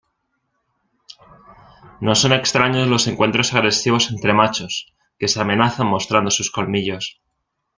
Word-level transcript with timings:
No 2.01 2.15
son 2.15 2.33
extraños 2.33 2.87
los 2.87 3.05
encuentros 3.05 3.53
agresivos 3.53 4.09
entre 4.09 4.33
machos, 4.33 4.87
que 5.19 5.27
se 5.27 5.39
amenazan 5.39 5.85
mostrando 5.85 6.31
sus 6.31 6.49
colmillos. 6.49 7.21